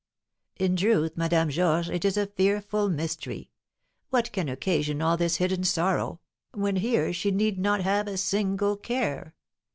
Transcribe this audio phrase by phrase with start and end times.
[0.57, 3.51] "In truth, Madame Georges, it is a fearful mystery;
[4.09, 6.19] what can occasion all this hidden sorrow,
[6.55, 9.35] when here she need not have a single care?